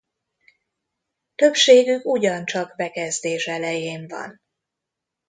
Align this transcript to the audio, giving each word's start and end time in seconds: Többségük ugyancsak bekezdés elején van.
Többségük 1.35 2.05
ugyancsak 2.05 2.75
bekezdés 2.75 3.47
elején 3.47 4.07
van. 4.07 4.41